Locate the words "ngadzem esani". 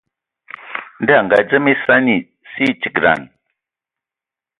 1.25-2.17